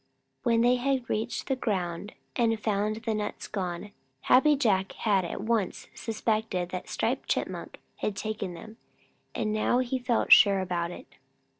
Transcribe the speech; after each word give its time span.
When 0.41 0.61
they 0.61 0.77
had 0.77 1.07
reached 1.11 1.45
the 1.45 1.55
ground 1.55 2.13
and 2.35 2.59
found 2.59 3.03
the 3.05 3.13
nuts 3.13 3.47
gone, 3.47 3.91
Happy 4.21 4.55
Jack 4.55 4.93
had 4.93 5.23
at 5.23 5.41
once 5.41 5.89
suspected 5.93 6.69
that 6.69 6.89
Striped 6.89 7.29
Chipmunk 7.29 7.79
had 7.97 8.15
taken 8.15 8.55
them, 8.55 8.77
and 9.35 9.53
now 9.53 9.77
he 9.77 9.99
felt 9.99 10.31
sure 10.31 10.59
about 10.59 10.89
it. 10.89 11.05